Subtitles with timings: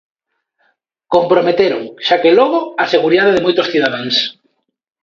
[1.15, 4.15] Comprometeron, xa que logo, a seguridade de moitos cidadáns.